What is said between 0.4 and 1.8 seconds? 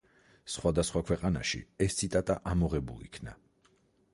სხვადასხვა ქვეყანაში